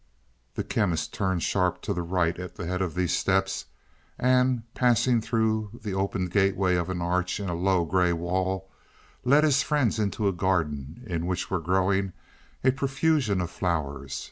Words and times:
The 0.55 0.63
Chemist 0.63 1.13
turned 1.13 1.43
sharp 1.43 1.79
to 1.83 1.93
the 1.93 2.01
right 2.01 2.39
at 2.39 2.55
the 2.55 2.65
head 2.65 2.81
of 2.81 2.95
these 2.95 3.13
steps, 3.15 3.65
and, 4.17 4.63
passing 4.73 5.21
through 5.21 5.79
the 5.83 5.93
opened 5.93 6.31
gateway 6.31 6.73
of 6.73 6.89
an 6.89 7.03
arch 7.03 7.39
in 7.39 7.49
a 7.49 7.53
low 7.53 7.85
gray 7.85 8.11
wall, 8.11 8.67
led 9.23 9.43
his 9.43 9.61
friends 9.61 9.99
into 9.99 10.27
a 10.27 10.33
garden 10.33 11.03
in 11.05 11.27
which 11.27 11.51
were 11.51 11.59
growing 11.61 12.13
a 12.63 12.71
profusion 12.71 13.41
of 13.41 13.51
flowers. 13.51 14.19